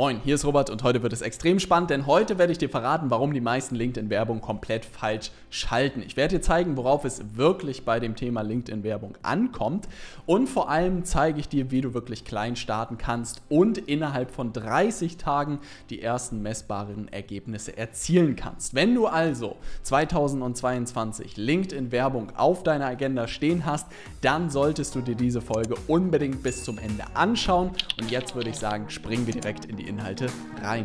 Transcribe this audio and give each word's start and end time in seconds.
Moin, 0.00 0.18
hier 0.24 0.36
ist 0.36 0.46
Robert 0.46 0.70
und 0.70 0.82
heute 0.82 1.02
wird 1.02 1.12
es 1.12 1.20
extrem 1.20 1.60
spannend, 1.60 1.90
denn 1.90 2.06
heute 2.06 2.38
werde 2.38 2.52
ich 2.52 2.56
dir 2.56 2.70
verraten, 2.70 3.10
warum 3.10 3.34
die 3.34 3.42
meisten 3.42 3.74
LinkedIn-Werbung 3.74 4.40
komplett 4.40 4.86
falsch 4.86 5.30
schalten. 5.50 6.00
Ich 6.00 6.16
werde 6.16 6.36
dir 6.36 6.40
zeigen, 6.40 6.78
worauf 6.78 7.04
es 7.04 7.36
wirklich 7.36 7.84
bei 7.84 8.00
dem 8.00 8.16
Thema 8.16 8.40
LinkedIn-Werbung 8.40 9.18
ankommt 9.20 9.88
und 10.24 10.48
vor 10.48 10.70
allem 10.70 11.04
zeige 11.04 11.38
ich 11.38 11.50
dir, 11.50 11.70
wie 11.70 11.82
du 11.82 11.92
wirklich 11.92 12.24
klein 12.24 12.56
starten 12.56 12.96
kannst 12.96 13.42
und 13.50 13.76
innerhalb 13.76 14.30
von 14.30 14.54
30 14.54 15.18
Tagen 15.18 15.58
die 15.90 16.00
ersten 16.00 16.40
messbaren 16.40 17.08
Ergebnisse 17.08 17.76
erzielen 17.76 18.36
kannst. 18.36 18.74
Wenn 18.74 18.94
du 18.94 19.06
also 19.06 19.56
2022 19.82 21.36
LinkedIn-Werbung 21.36 22.32
auf 22.38 22.62
deiner 22.62 22.86
Agenda 22.86 23.28
stehen 23.28 23.66
hast, 23.66 23.86
dann 24.22 24.48
solltest 24.48 24.94
du 24.94 25.02
dir 25.02 25.14
diese 25.14 25.42
Folge 25.42 25.74
unbedingt 25.88 26.42
bis 26.42 26.64
zum 26.64 26.78
Ende 26.78 27.04
anschauen 27.12 27.72
und 28.00 28.10
jetzt 28.10 28.34
würde 28.34 28.48
ich 28.48 28.56
sagen, 28.56 28.88
springen 28.88 29.26
wir 29.26 29.34
direkt 29.34 29.66
in 29.66 29.76
die 29.76 29.89
Inhalte 29.90 30.28
rein. 30.62 30.84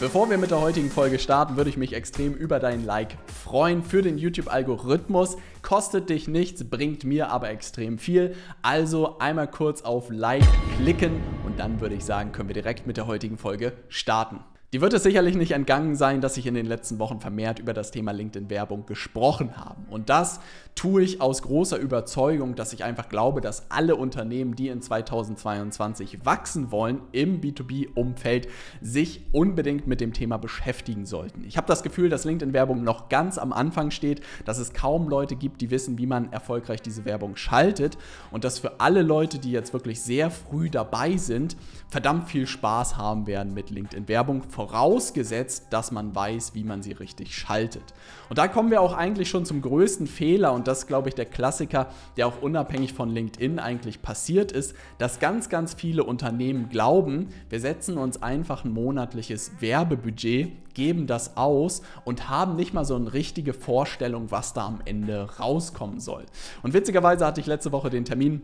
Bevor 0.00 0.28
wir 0.28 0.38
mit 0.38 0.50
der 0.50 0.60
heutigen 0.60 0.90
Folge 0.90 1.18
starten, 1.18 1.56
würde 1.56 1.70
ich 1.70 1.76
mich 1.76 1.94
extrem 1.94 2.34
über 2.34 2.58
dein 2.58 2.84
Like 2.84 3.16
freuen 3.44 3.82
für 3.82 4.02
den 4.02 4.18
YouTube-Algorithmus. 4.18 5.36
Kostet 5.62 6.10
dich 6.10 6.28
nichts, 6.28 6.64
bringt 6.64 7.04
mir 7.04 7.30
aber 7.30 7.50
extrem 7.50 7.98
viel. 7.98 8.34
Also 8.62 9.18
einmal 9.18 9.48
kurz 9.48 9.82
auf 9.82 10.10
Like 10.10 10.44
klicken 10.78 11.22
und 11.46 11.58
dann 11.58 11.80
würde 11.80 11.94
ich 11.94 12.04
sagen, 12.04 12.32
können 12.32 12.48
wir 12.48 12.54
direkt 12.54 12.86
mit 12.86 12.96
der 12.96 13.06
heutigen 13.06 13.38
Folge 13.38 13.72
starten. 13.88 14.40
Die 14.74 14.80
wird 14.80 14.92
es 14.92 15.04
sicherlich 15.04 15.36
nicht 15.36 15.52
entgangen 15.52 15.94
sein, 15.94 16.20
dass 16.20 16.36
ich 16.36 16.48
in 16.48 16.54
den 16.54 16.66
letzten 16.66 16.98
Wochen 16.98 17.20
vermehrt 17.20 17.60
über 17.60 17.72
das 17.72 17.92
Thema 17.92 18.10
LinkedIn-Werbung 18.10 18.86
gesprochen 18.86 19.56
habe. 19.56 19.78
Und 19.88 20.10
das 20.10 20.40
tue 20.74 21.02
ich 21.02 21.20
aus 21.20 21.42
großer 21.42 21.78
Überzeugung, 21.78 22.56
dass 22.56 22.72
ich 22.72 22.82
einfach 22.82 23.08
glaube, 23.08 23.40
dass 23.40 23.70
alle 23.70 23.94
Unternehmen, 23.94 24.56
die 24.56 24.66
in 24.66 24.82
2022 24.82 26.26
wachsen 26.26 26.72
wollen 26.72 27.02
im 27.12 27.40
B2B-Umfeld, 27.40 28.48
sich 28.80 29.24
unbedingt 29.30 29.86
mit 29.86 30.00
dem 30.00 30.12
Thema 30.12 30.38
beschäftigen 30.38 31.06
sollten. 31.06 31.44
Ich 31.44 31.56
habe 31.56 31.68
das 31.68 31.84
Gefühl, 31.84 32.08
dass 32.08 32.24
LinkedIn-Werbung 32.24 32.82
noch 32.82 33.08
ganz 33.08 33.38
am 33.38 33.52
Anfang 33.52 33.92
steht, 33.92 34.22
dass 34.44 34.58
es 34.58 34.72
kaum 34.72 35.08
Leute 35.08 35.36
gibt, 35.36 35.60
die 35.60 35.70
wissen, 35.70 35.98
wie 35.98 36.06
man 36.06 36.32
erfolgreich 36.32 36.82
diese 36.82 37.04
Werbung 37.04 37.36
schaltet 37.36 37.96
und 38.32 38.42
dass 38.42 38.58
für 38.58 38.80
alle 38.80 39.02
Leute, 39.02 39.38
die 39.38 39.52
jetzt 39.52 39.72
wirklich 39.72 40.02
sehr 40.02 40.32
früh 40.32 40.68
dabei 40.68 41.16
sind, 41.16 41.56
verdammt 41.86 42.28
viel 42.28 42.48
Spaß 42.48 42.96
haben 42.96 43.28
werden 43.28 43.54
mit 43.54 43.70
LinkedIn-Werbung 43.70 44.42
vorausgesetzt, 44.64 45.66
dass 45.70 45.92
man 45.92 46.14
weiß, 46.14 46.54
wie 46.54 46.64
man 46.64 46.82
sie 46.82 46.92
richtig 46.92 47.36
schaltet. 47.36 47.82
Und 48.30 48.38
da 48.38 48.48
kommen 48.48 48.70
wir 48.70 48.80
auch 48.80 48.94
eigentlich 48.94 49.28
schon 49.28 49.44
zum 49.44 49.60
größten 49.60 50.06
Fehler 50.06 50.54
und 50.54 50.66
das 50.66 50.86
glaube 50.86 51.10
ich 51.10 51.14
der 51.14 51.26
Klassiker, 51.26 51.88
der 52.16 52.26
auch 52.26 52.40
unabhängig 52.40 52.94
von 52.94 53.10
LinkedIn 53.10 53.58
eigentlich 53.58 54.00
passiert 54.00 54.52
ist, 54.52 54.74
dass 54.96 55.20
ganz, 55.20 55.50
ganz 55.50 55.74
viele 55.74 56.04
Unternehmen 56.04 56.70
glauben, 56.70 57.28
wir 57.50 57.60
setzen 57.60 57.98
uns 57.98 58.22
einfach 58.22 58.64
ein 58.64 58.72
monatliches 58.72 59.52
Werbebudget, 59.60 60.52
geben 60.72 61.06
das 61.06 61.36
aus 61.36 61.82
und 62.06 62.30
haben 62.30 62.56
nicht 62.56 62.72
mal 62.72 62.86
so 62.86 62.96
eine 62.96 63.12
richtige 63.12 63.52
Vorstellung, 63.52 64.30
was 64.30 64.54
da 64.54 64.66
am 64.66 64.80
Ende 64.86 65.28
rauskommen 65.38 66.00
soll. 66.00 66.24
Und 66.62 66.72
witzigerweise 66.72 67.26
hatte 67.26 67.40
ich 67.40 67.46
letzte 67.46 67.70
Woche 67.70 67.90
den 67.90 68.06
Termin 68.06 68.40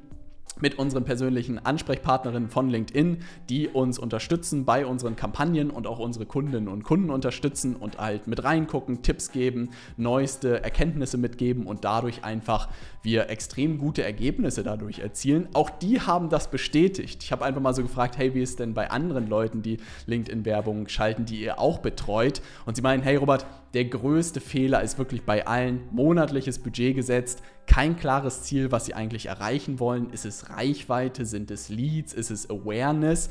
mit 0.60 0.78
unseren 0.78 1.04
persönlichen 1.04 1.64
Ansprechpartnerinnen 1.64 2.50
von 2.50 2.68
LinkedIn, 2.68 3.18
die 3.48 3.68
uns 3.68 3.98
unterstützen 3.98 4.64
bei 4.64 4.84
unseren 4.84 5.16
Kampagnen 5.16 5.70
und 5.70 5.86
auch 5.86 5.98
unsere 5.98 6.26
Kundinnen 6.26 6.68
und 6.68 6.84
Kunden 6.84 7.10
unterstützen 7.10 7.76
und 7.76 7.98
halt 7.98 8.26
mit 8.26 8.42
reingucken, 8.42 9.02
Tipps 9.02 9.32
geben, 9.32 9.70
neueste 9.96 10.62
Erkenntnisse 10.62 11.18
mitgeben 11.18 11.66
und 11.66 11.84
dadurch 11.84 12.24
einfach 12.24 12.68
wir 13.02 13.30
extrem 13.30 13.78
gute 13.78 14.02
Ergebnisse 14.02 14.62
dadurch 14.62 14.98
erzielen. 14.98 15.48
Auch 15.54 15.70
die 15.70 16.00
haben 16.00 16.28
das 16.28 16.50
bestätigt. 16.50 17.22
Ich 17.22 17.32
habe 17.32 17.44
einfach 17.44 17.60
mal 17.60 17.74
so 17.74 17.82
gefragt, 17.82 18.18
hey, 18.18 18.34
wie 18.34 18.42
ist 18.42 18.58
denn 18.58 18.74
bei 18.74 18.90
anderen 18.90 19.28
Leuten, 19.28 19.62
die 19.62 19.78
LinkedIn-Werbung 20.06 20.88
schalten, 20.88 21.24
die 21.24 21.42
ihr 21.42 21.58
auch 21.58 21.78
betreut? 21.78 22.42
Und 22.66 22.76
sie 22.76 22.82
meinen, 22.82 23.02
hey 23.02 23.16
Robert, 23.16 23.46
der 23.74 23.84
größte 23.84 24.40
Fehler 24.40 24.82
ist 24.82 24.98
wirklich 24.98 25.22
bei 25.22 25.46
allen 25.46 25.82
monatliches 25.92 26.58
Budget 26.58 26.96
gesetzt, 26.96 27.42
kein 27.66 27.96
klares 27.96 28.42
Ziel, 28.42 28.72
was 28.72 28.86
sie 28.86 28.94
eigentlich 28.94 29.26
erreichen 29.26 29.78
wollen. 29.78 30.10
Ist 30.10 30.26
es 30.26 30.50
Reichweite? 30.50 31.24
Sind 31.24 31.50
es 31.50 31.68
Leads? 31.68 32.12
Ist 32.12 32.30
es 32.30 32.50
Awareness? 32.50 33.30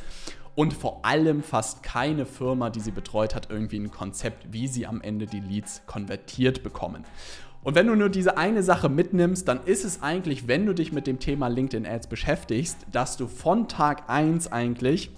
Und 0.55 0.73
vor 0.73 1.05
allem 1.05 1.44
fast 1.44 1.83
keine 1.83 2.25
Firma, 2.25 2.69
die 2.69 2.79
sie 2.79 2.91
betreut 2.91 3.35
hat, 3.35 3.50
irgendwie 3.50 3.79
ein 3.79 3.91
Konzept, 3.91 4.53
wie 4.53 4.67
sie 4.67 4.88
am 4.88 5.01
Ende 5.01 5.25
die 5.25 5.39
Leads 5.39 5.83
konvertiert 5.85 6.63
bekommen. 6.63 7.06
Und 7.61 7.75
wenn 7.75 7.88
du 7.88 7.95
nur 7.95 8.09
diese 8.09 8.38
eine 8.38 8.63
Sache 8.63 8.88
mitnimmst, 8.88 9.47
dann 9.47 9.66
ist 9.66 9.83
es 9.83 10.01
eigentlich, 10.01 10.47
wenn 10.47 10.66
du 10.66 10.73
dich 10.73 10.94
mit 10.94 11.07
dem 11.07 11.19
Thema 11.19 11.50
LinkedIn 11.50 11.85
Ads 11.85 12.07
beschäftigst, 12.07 12.77
dass 12.91 13.17
du 13.17 13.27
von 13.27 13.67
Tag 13.67 14.09
1 14.09 14.51
eigentlich 14.51 15.11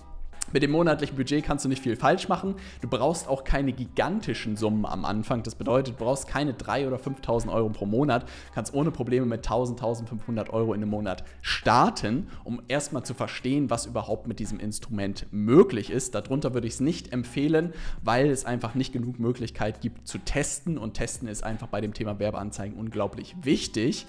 mit 0.54 0.64
dem 0.64 0.72
monatlichen 0.72 1.16
Budget 1.16 1.46
kannst 1.46 1.64
du 1.64 1.70
nicht 1.70 1.82
viel 1.82 1.96
falsch 1.96 2.28
machen. 2.28 2.56
Du 2.82 2.88
brauchst 2.88 3.28
auch 3.28 3.44
keine 3.44 3.72
gigantischen 3.72 4.58
Summen 4.58 4.86
am 4.86 5.06
Anfang. 5.06 5.44
Das 5.44 5.56
bedeutet, 5.56 5.96
du 5.96 6.04
brauchst 6.04 6.28
keine 6.28 6.54
3.000 6.54 6.88
oder 6.88 6.98
5.000 6.98 7.52
Euro 7.52 7.70
pro 7.70 7.86
Monat. 7.86 8.24
Du 8.24 8.54
kannst 8.54 8.74
ohne 8.74 8.92
Probleme 8.92 9.26
mit 9.26 9.48
1.000, 9.48 9.80
1.500 9.80 10.50
Euro 10.50 10.74
in 10.74 10.82
einem 10.82 10.90
Monat 10.90 11.24
starten, 11.42 12.28
um 12.44 12.62
erstmal 12.68 13.04
zu 13.04 13.14
verstehen, 13.14 13.70
was 13.70 13.86
überhaupt 13.86 14.28
mit 14.28 14.40
diesem 14.40 14.60
Instrument 14.60 15.28
möglich 15.32 15.90
ist. 15.90 16.16
Darunter 16.16 16.54
würde 16.54 16.68
ich 16.68 16.74
es 16.74 16.80
nicht 16.82 17.14
empfehlen, 17.14 17.74
weil 18.02 18.30
es 18.30 18.46
einfach 18.46 18.76
nicht 18.76 18.92
genug 18.92 19.20
Möglichkeit 19.20 19.80
gibt 19.80 20.08
zu 20.08 20.18
testen. 20.18 20.78
Und 20.78 20.96
testen 20.96 21.28
ist 21.30 21.44
einfach 21.44 21.68
bei 21.68 21.80
dem 21.80 21.94
Thema 21.94 22.20
Werbeanzeigen 22.20 22.78
unglaublich 22.78 23.36
wichtig. 23.42 24.06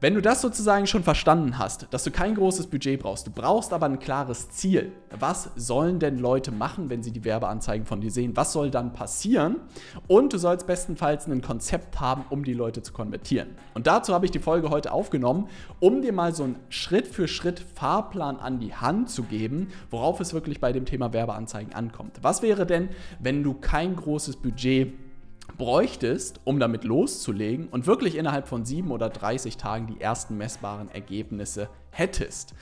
Wenn 0.00 0.14
du 0.14 0.20
das 0.20 0.42
sozusagen 0.42 0.86
schon 0.86 1.02
verstanden 1.02 1.56
hast, 1.56 1.86
dass 1.92 2.04
du 2.04 2.10
kein 2.10 2.34
großes 2.34 2.66
Budget 2.66 3.00
brauchst, 3.00 3.26
du 3.26 3.30
brauchst 3.30 3.72
aber 3.72 3.86
ein 3.86 4.00
klares 4.00 4.50
Ziel. 4.50 4.92
Was 5.18 5.50
sollen 5.56 5.98
denn 5.98 6.18
Leute 6.18 6.50
machen, 6.50 6.90
wenn 6.90 7.02
sie 7.02 7.12
die 7.12 7.24
Werbeanzeigen 7.24 7.86
von 7.86 8.00
dir 8.00 8.10
sehen? 8.10 8.36
Was 8.36 8.52
soll 8.52 8.70
dann 8.70 8.92
passieren? 8.92 9.60
Und 10.08 10.32
du 10.32 10.38
sollst 10.38 10.66
bestenfalls 10.66 11.26
ein 11.26 11.40
Konzept 11.42 12.00
haben, 12.00 12.24
um 12.28 12.44
die 12.44 12.52
Leute 12.52 12.82
zu 12.82 12.92
konvertieren. 12.92 13.50
Und 13.72 13.86
dazu 13.86 14.12
habe 14.12 14.26
ich 14.26 14.32
die 14.32 14.40
Folge 14.40 14.68
heute 14.68 14.92
aufgenommen, 14.92 15.48
um 15.80 16.02
dir 16.02 16.12
mal 16.12 16.34
so 16.34 16.42
einen 16.42 16.56
Schritt 16.68 17.06
für 17.06 17.28
Schritt 17.28 17.60
Fahrplan 17.60 18.36
an 18.36 18.58
die 18.58 18.74
Hand 18.74 19.08
zu 19.08 19.22
geben, 19.22 19.68
worauf 19.90 20.20
es 20.20 20.34
wirklich 20.34 20.60
bei 20.60 20.72
dem 20.72 20.86
Thema 20.86 21.12
Werbeanzeigen 21.12 21.72
ankommt. 21.72 22.18
Was 22.20 22.42
wäre 22.42 22.66
denn, 22.66 22.88
wenn 23.20 23.42
du 23.42 23.54
kein 23.54 23.96
großes 23.96 24.36
Budget 24.36 24.92
bräuchtest, 25.56 26.40
um 26.44 26.58
damit 26.58 26.84
loszulegen 26.84 27.68
und 27.68 27.86
wirklich 27.86 28.16
innerhalb 28.16 28.48
von 28.48 28.64
7 28.64 28.90
oder 28.90 29.08
30 29.08 29.56
Tagen 29.56 29.86
die 29.86 30.00
ersten 30.00 30.36
messbaren 30.36 30.90
Ergebnisse 30.90 31.68
hättest. 31.90 32.54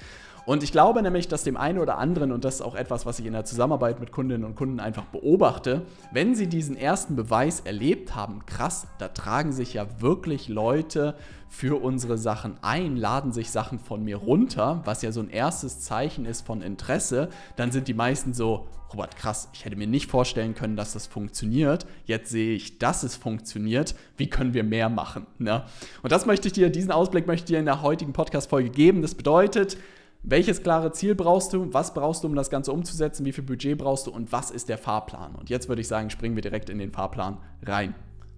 Und 0.44 0.62
ich 0.62 0.72
glaube 0.72 1.02
nämlich, 1.02 1.28
dass 1.28 1.44
dem 1.44 1.56
einen 1.56 1.78
oder 1.78 1.98
anderen, 1.98 2.32
und 2.32 2.44
das 2.44 2.56
ist 2.56 2.62
auch 2.62 2.74
etwas, 2.74 3.06
was 3.06 3.18
ich 3.18 3.26
in 3.26 3.32
der 3.32 3.44
Zusammenarbeit 3.44 4.00
mit 4.00 4.10
Kundinnen 4.10 4.44
und 4.44 4.56
Kunden 4.56 4.80
einfach 4.80 5.04
beobachte, 5.04 5.82
wenn 6.12 6.34
sie 6.34 6.48
diesen 6.48 6.76
ersten 6.76 7.14
Beweis 7.14 7.60
erlebt 7.60 8.16
haben, 8.16 8.44
krass, 8.46 8.86
da 8.98 9.08
tragen 9.08 9.52
sich 9.52 9.74
ja 9.74 9.86
wirklich 10.00 10.48
Leute 10.48 11.14
für 11.48 11.80
unsere 11.80 12.18
Sachen 12.18 12.56
ein, 12.62 12.96
laden 12.96 13.32
sich 13.32 13.50
Sachen 13.50 13.78
von 13.78 14.02
mir 14.02 14.16
runter, 14.16 14.80
was 14.84 15.02
ja 15.02 15.12
so 15.12 15.20
ein 15.20 15.30
erstes 15.30 15.80
Zeichen 15.80 16.24
ist 16.24 16.44
von 16.46 16.62
Interesse, 16.62 17.28
dann 17.56 17.70
sind 17.70 17.86
die 17.88 17.94
meisten 17.94 18.32
so, 18.32 18.66
Robert, 18.92 19.16
krass, 19.16 19.48
ich 19.52 19.64
hätte 19.64 19.76
mir 19.76 19.86
nicht 19.86 20.10
vorstellen 20.10 20.54
können, 20.54 20.76
dass 20.76 20.92
das 20.92 21.06
funktioniert. 21.06 21.86
Jetzt 22.04 22.30
sehe 22.30 22.54
ich, 22.54 22.78
dass 22.78 23.04
es 23.04 23.16
funktioniert. 23.16 23.94
Wie 24.18 24.28
können 24.28 24.52
wir 24.52 24.64
mehr 24.64 24.90
machen? 24.90 25.26
Ne? 25.38 25.64
Und 26.02 26.12
das 26.12 26.26
möchte 26.26 26.48
ich 26.48 26.52
dir, 26.52 26.68
diesen 26.68 26.90
Ausblick 26.90 27.26
möchte 27.26 27.44
ich 27.44 27.56
dir 27.56 27.58
in 27.58 27.64
der 27.64 27.80
heutigen 27.80 28.12
Podcast-Folge 28.12 28.68
geben. 28.68 29.00
Das 29.00 29.14
bedeutet, 29.14 29.78
welches 30.22 30.62
klare 30.62 30.92
Ziel 30.92 31.14
brauchst 31.14 31.52
du? 31.52 31.72
Was 31.74 31.94
brauchst 31.94 32.22
du, 32.22 32.28
um 32.28 32.34
das 32.34 32.48
Ganze 32.48 32.72
umzusetzen? 32.72 33.26
Wie 33.26 33.32
viel 33.32 33.44
Budget 33.44 33.78
brauchst 33.78 34.06
du? 34.06 34.12
Und 34.12 34.30
was 34.30 34.50
ist 34.50 34.68
der 34.68 34.78
Fahrplan? 34.78 35.34
Und 35.34 35.50
jetzt 35.50 35.68
würde 35.68 35.80
ich 35.80 35.88
sagen, 35.88 36.10
springen 36.10 36.36
wir 36.36 36.42
direkt 36.42 36.70
in 36.70 36.78
den 36.78 36.92
Fahrplan 36.92 37.38
rein. 37.62 37.94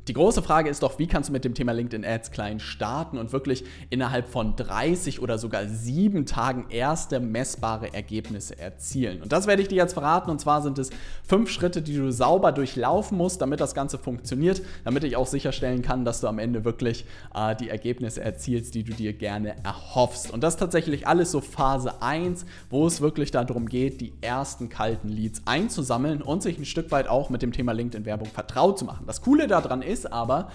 Die 0.07 0.13
große 0.13 0.43
Frage 0.43 0.69
ist 0.69 0.83
doch, 0.83 0.99
wie 0.99 1.07
kannst 1.07 1.31
du 1.31 1.33
mit 1.33 1.47
dem 1.47 1.55
Thema 1.55 1.73
LinkedIn 1.73 2.05
Ads 2.05 2.31
klein 2.31 2.61
starten 2.61 3.17
und 3.17 3.33
wirklich 3.33 3.65
innerhalb 3.89 4.29
von 4.29 4.55
30 4.55 5.23
oder 5.23 5.39
sogar 5.39 5.67
7 5.67 6.27
Tagen 6.27 6.67
erste 6.69 7.21
messbare 7.21 7.95
Ergebnisse 7.95 8.59
erzielen? 8.59 9.23
Und 9.23 9.33
das 9.33 9.47
werde 9.47 9.63
ich 9.63 9.69
dir 9.69 9.77
jetzt 9.77 9.95
verraten. 9.95 10.31
Und 10.31 10.43
zwar 10.43 10.61
sind 10.61 10.79
es 10.79 10.91
fünf 11.27 11.49
Schritte, 11.49 11.81
die 11.81 11.97
du 11.97 12.13
sauber 12.13 12.53
durchlaufen 12.53 13.17
musst, 13.17 13.41
damit 13.41 13.61
das 13.61 13.75
Ganze 13.75 13.97
funktioniert, 13.97 14.61
damit 14.85 15.05
ich 15.05 15.17
auch 15.17 15.27
sicherstellen 15.27 15.81
kann, 15.81 16.05
dass 16.05 16.21
du 16.21 16.27
am 16.27 16.39
Ende 16.39 16.67
wirklich 16.67 17.07
äh, 17.35 17.57
die 17.57 17.71
Ergebnisse 17.71 18.21
erzielst, 18.21 18.75
die 18.75 18.85
du 18.85 18.93
dir 18.93 19.15
gerne 19.15 19.57
erhoffst. 19.65 20.31
Und 20.31 20.43
das 20.43 20.55
ist 20.55 20.61
tatsächlich 20.61 21.09
alles 21.09 21.31
so 21.31 21.41
Phase 21.41 22.03
1, 22.03 22.45
wo 22.69 22.87
es 22.87 23.01
wirklich 23.01 23.31
darum 23.31 23.71
geht, 23.71 24.03
die 24.03 24.13
ersten 24.21 24.69
kalten 24.69 25.09
Leads 25.09 25.41
einzusammeln 25.47 26.21
und 26.21 26.43
sich 26.43 26.59
ein 26.59 26.67
Stück 26.67 26.91
weit 26.91 27.09
auch 27.09 27.31
mit 27.31 27.41
dem 27.41 27.53
Thema 27.53 27.73
LinkedIn-Werbung 27.73 28.29
vertraut 28.29 28.79
zu 28.79 28.85
machen. 28.85 29.05
Das 29.07 29.23
Coole 29.23 29.47
daran 29.47 29.81
ist, 29.81 29.94
ist 29.95 30.13
aber, 30.13 30.51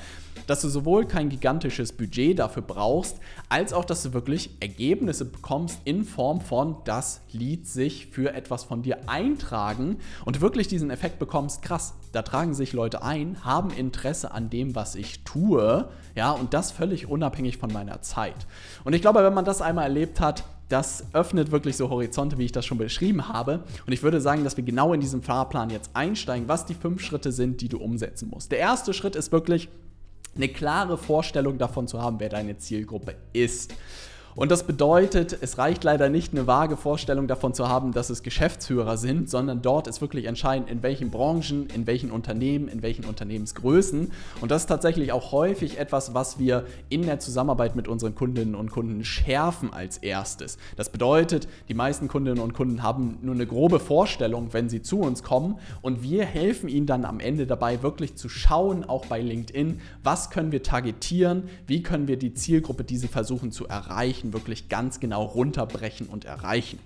dass 0.48 0.62
du 0.62 0.70
sowohl 0.70 1.06
kein 1.06 1.30
gigantisches 1.30 1.94
Budget 1.94 2.40
dafür 2.40 2.64
brauchst, 2.64 3.18
als 3.50 3.74
auch, 3.74 3.86
dass 3.86 4.04
du 4.04 4.14
wirklich 4.14 4.52
Ergebnisse 4.60 5.26
bekommst 5.26 5.80
in 5.86 6.04
Form 6.04 6.42
von, 6.42 6.78
dass 6.86 7.22
Leads 7.32 7.74
sich 7.74 8.08
für 8.08 8.34
etwas 8.34 8.64
von 8.64 8.82
dir 8.82 9.10
eintragen 9.10 9.98
und 10.26 10.42
wirklich 10.42 10.68
diesen 10.68 10.92
Effekt 10.92 11.20
bekommst, 11.20 11.62
krass, 11.62 11.94
da 12.12 12.22
tragen 12.22 12.54
sich 12.54 12.74
Leute 12.74 13.04
ein, 13.04 13.44
haben 13.44 13.72
Interesse 13.72 14.32
an 14.32 14.50
dem, 14.50 14.76
was 14.76 14.96
ich 14.96 15.24
tue, 15.24 15.90
ja, 16.16 16.32
und 16.32 16.54
das 16.54 16.72
völlig 16.72 17.08
unabhängig 17.08 17.58
von 17.58 17.72
meiner 17.72 18.02
Zeit. 18.02 18.48
Und 18.84 18.94
ich 18.94 19.02
glaube, 19.02 19.24
wenn 19.24 19.34
man 19.34 19.46
das 19.46 19.62
einmal 19.62 19.86
erlebt 19.86 20.20
hat, 20.20 20.44
das 20.70 21.04
öffnet 21.14 21.52
wirklich 21.52 21.76
so 21.76 21.90
Horizonte, 21.90 22.38
wie 22.38 22.46
ich 22.46 22.52
das 22.52 22.66
schon 22.66 22.78
beschrieben 22.78 23.28
habe. 23.28 23.64
Und 23.86 23.94
ich 23.94 24.04
würde 24.04 24.22
sagen, 24.22 24.44
dass 24.44 24.56
wir 24.56 24.64
genau 24.64 24.94
in 24.94 25.02
diesen 25.02 25.22
Fahrplan 25.22 25.72
jetzt 25.72 25.90
einsteigen, 25.94 26.48
was 26.48 26.66
die 26.66 26.76
fünf 26.76 27.02
Schritte 27.02 27.32
sind, 27.32 27.62
die 27.62 27.70
du 27.70 27.80
umsetzen 27.80 28.30
musst. 28.30 28.52
Der 28.52 28.60
erste 28.60 28.94
Schritt 28.94 29.16
ist 29.16 29.32
wirklich, 29.32 29.68
eine 30.36 30.48
klare 30.48 30.98
Vorstellung 30.98 31.58
davon 31.58 31.88
zu 31.88 32.02
haben, 32.02 32.20
wer 32.20 32.30
deine 32.30 32.58
Zielgruppe 32.58 33.16
ist. 33.34 33.74
Und 34.40 34.52
das 34.52 34.64
bedeutet, 34.64 35.38
es 35.42 35.58
reicht 35.58 35.84
leider 35.84 36.08
nicht, 36.08 36.32
eine 36.32 36.48
vage 36.48 36.78
Vorstellung 36.78 37.28
davon 37.28 37.54
zu 37.54 37.68
haben, 37.68 37.92
dass 37.92 38.10
es 38.10 38.24
Geschäftsführer 38.24 38.96
sind, 38.96 39.30
sondern 39.30 39.62
dort 39.62 39.86
ist 39.86 40.00
wirklich 40.00 40.28
entscheidend, 40.28 40.70
in 40.70 40.82
welchen 40.82 41.12
Branchen, 41.12 41.68
in 41.76 41.86
welchen 41.88 42.10
Unternehmen, 42.10 42.70
in 42.70 42.82
welchen 42.82 43.04
Unternehmensgrößen. 43.04 44.14
Und 44.40 44.50
das 44.50 44.62
ist 44.62 44.68
tatsächlich 44.68 45.12
auch 45.12 45.34
häufig 45.34 45.78
etwas, 45.78 46.14
was 46.14 46.40
wir 46.40 46.64
in 46.88 47.02
der 47.02 47.20
Zusammenarbeit 47.20 47.76
mit 47.76 47.90
unseren 47.90 48.16
Kundinnen 48.16 48.56
und 48.56 48.72
Kunden 48.72 49.04
schärfen 49.04 49.74
als 49.74 49.98
erstes. 49.98 50.58
Das 50.78 50.90
bedeutet, 50.90 51.50
die 51.68 51.74
meisten 51.74 52.08
Kundinnen 52.08 52.40
und 52.40 52.54
Kunden 52.54 52.82
haben 52.82 53.18
nur 53.22 53.36
eine 53.36 53.46
grobe 53.46 53.82
Vorstellung, 53.82 54.54
wenn 54.54 54.70
sie 54.70 54.82
zu 54.82 55.02
uns 55.02 55.22
kommen. 55.22 55.60
Und 55.82 56.02
wir 56.02 56.24
helfen 56.24 56.70
ihnen 56.70 56.86
dann 56.86 57.04
am 57.04 57.20
Ende 57.20 57.46
dabei, 57.46 57.84
wirklich 57.84 58.16
zu 58.16 58.30
schauen, 58.30 58.86
auch 58.86 59.06
bei 59.08 59.20
LinkedIn, 59.20 59.82
was 60.02 60.30
können 60.30 60.54
wir 60.54 60.64
targetieren, 60.64 61.50
wie 61.68 61.84
können 61.84 62.08
wir 62.08 62.16
die 62.16 62.34
Zielgruppe, 62.34 62.86
die 62.86 62.96
sie 62.96 63.10
versuchen 63.10 63.52
zu 63.52 63.68
erreichen, 63.68 64.29
Menschen 64.30 64.34
wirklich 64.34 64.70
ganz 64.70 65.00
genau 65.00 65.24
runterbrechen 65.24 66.08
und 66.08 66.26
erreichen. 66.26 66.80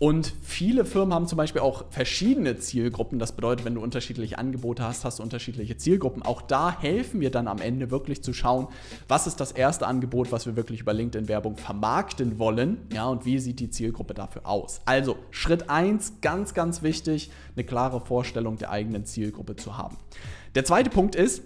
Und 0.00 0.34
viele 0.42 0.84
Firmen 0.84 1.14
haben 1.14 1.28
zum 1.28 1.36
Beispiel 1.36 1.62
auch 1.62 1.84
verschiedene 1.90 2.58
Zielgruppen. 2.58 3.20
Das 3.20 3.30
bedeutet, 3.30 3.64
wenn 3.64 3.76
du 3.76 3.80
unterschiedliche 3.80 4.38
Angebote 4.38 4.82
hast, 4.82 5.04
hast 5.04 5.20
du 5.20 5.22
unterschiedliche 5.22 5.76
Zielgruppen. 5.76 6.22
Auch 6.22 6.42
da 6.42 6.76
helfen 6.80 7.20
wir 7.20 7.30
dann 7.30 7.46
am 7.46 7.60
Ende 7.60 7.92
wirklich 7.92 8.20
zu 8.20 8.32
schauen, 8.32 8.66
was 9.06 9.28
ist 9.28 9.38
das 9.38 9.52
erste 9.52 9.86
Angebot, 9.86 10.32
was 10.32 10.46
wir 10.46 10.56
wirklich 10.56 10.80
über 10.80 10.92
LinkedIn-Werbung 10.92 11.56
vermarkten 11.56 12.40
wollen. 12.40 12.78
Ja, 12.92 13.06
und 13.06 13.24
wie 13.24 13.38
sieht 13.38 13.60
die 13.60 13.70
Zielgruppe 13.70 14.14
dafür 14.14 14.46
aus? 14.46 14.80
Also, 14.84 15.16
Schritt 15.30 15.70
1, 15.70 16.14
ganz, 16.20 16.54
ganz 16.54 16.82
wichtig, 16.82 17.30
eine 17.54 17.64
klare 17.64 18.00
Vorstellung 18.00 18.58
der 18.58 18.70
eigenen 18.70 19.06
Zielgruppe 19.06 19.54
zu 19.54 19.78
haben. 19.78 19.96
Der 20.56 20.64
zweite 20.64 20.90
Punkt 20.90 21.14
ist, 21.14 21.42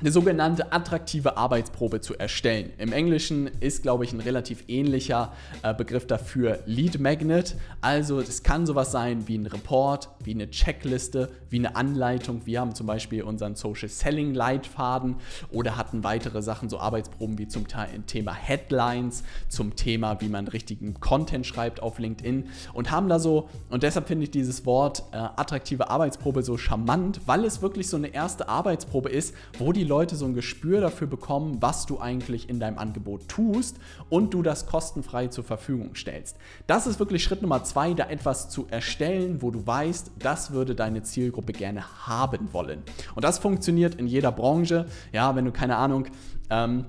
eine 0.00 0.10
sogenannte 0.10 0.72
attraktive 0.72 1.36
Arbeitsprobe 1.36 2.00
zu 2.00 2.16
erstellen. 2.16 2.70
Im 2.78 2.92
Englischen 2.92 3.48
ist, 3.60 3.82
glaube 3.82 4.04
ich, 4.04 4.12
ein 4.12 4.20
relativ 4.20 4.64
ähnlicher 4.68 5.32
äh, 5.62 5.74
Begriff 5.74 6.06
dafür 6.06 6.60
Lead 6.66 6.98
Magnet. 6.98 7.56
Also 7.80 8.20
es 8.20 8.42
kann 8.42 8.66
sowas 8.66 8.92
sein 8.92 9.28
wie 9.28 9.36
ein 9.36 9.46
Report, 9.46 10.08
wie 10.24 10.32
eine 10.32 10.50
Checkliste, 10.50 11.30
wie 11.50 11.58
eine 11.58 11.76
Anleitung. 11.76 12.46
Wir 12.46 12.60
haben 12.60 12.74
zum 12.74 12.86
Beispiel 12.86 13.22
unseren 13.22 13.56
Social 13.56 13.88
Selling 13.88 14.32
Leitfaden 14.32 15.16
oder 15.50 15.76
hatten 15.76 16.02
weitere 16.02 16.40
Sachen, 16.42 16.70
so 16.70 16.78
Arbeitsproben 16.78 17.38
wie 17.38 17.48
zum 17.48 17.66
Thema 18.06 18.32
Headlines, 18.32 19.22
zum 19.48 19.76
Thema, 19.76 20.20
wie 20.20 20.28
man 20.28 20.48
richtigen 20.48 20.94
Content 21.00 21.46
schreibt 21.46 21.82
auf 21.82 21.98
LinkedIn 21.98 22.48
und 22.72 22.90
haben 22.90 23.08
da 23.08 23.18
so, 23.18 23.48
und 23.68 23.82
deshalb 23.82 24.08
finde 24.08 24.24
ich 24.24 24.30
dieses 24.30 24.64
Wort 24.64 25.02
äh, 25.12 25.16
attraktive 25.16 25.90
Arbeitsprobe 25.90 26.42
so 26.42 26.56
charmant, 26.56 27.20
weil 27.26 27.44
es 27.44 27.60
wirklich 27.60 27.88
so 27.88 27.96
eine 27.96 28.08
erste 28.08 28.48
Arbeitsprobe 28.48 29.10
ist, 29.10 29.34
wo 29.58 29.72
die 29.72 29.89
Leute 29.90 30.14
so 30.16 30.24
ein 30.24 30.34
Gespür 30.34 30.80
dafür 30.80 31.08
bekommen, 31.08 31.58
was 31.60 31.84
du 31.84 31.98
eigentlich 31.98 32.48
in 32.48 32.60
deinem 32.60 32.78
Angebot 32.78 33.28
tust 33.28 33.76
und 34.08 34.32
du 34.32 34.42
das 34.42 34.66
kostenfrei 34.66 35.26
zur 35.26 35.44
Verfügung 35.44 35.96
stellst. 35.96 36.36
Das 36.68 36.86
ist 36.86 37.00
wirklich 37.00 37.24
Schritt 37.24 37.42
Nummer 37.42 37.64
zwei, 37.64 37.92
da 37.92 38.08
etwas 38.08 38.48
zu 38.48 38.66
erstellen, 38.70 39.42
wo 39.42 39.50
du 39.50 39.66
weißt, 39.66 40.12
das 40.18 40.52
würde 40.52 40.74
deine 40.74 41.02
Zielgruppe 41.02 41.52
gerne 41.52 42.06
haben 42.06 42.52
wollen. 42.52 42.82
Und 43.16 43.24
das 43.24 43.40
funktioniert 43.40 43.96
in 43.96 44.06
jeder 44.06 44.30
Branche. 44.30 44.86
Ja, 45.12 45.34
wenn 45.34 45.44
du 45.44 45.50
keine 45.50 45.76
Ahnung, 45.76 46.06
ähm, 46.48 46.86